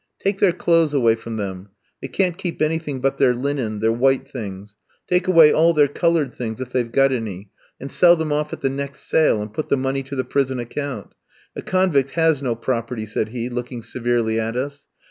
[0.17, 1.69] "Take their clothes away from them.
[2.01, 6.33] They can't keep anything but their linen, their white things; take away all their coloured
[6.33, 9.69] things if they've got any, and sell them off at the next sale, and put
[9.69, 11.13] the money to the prison account.
[11.55, 14.87] A convict has no property," said he, looking severely at us.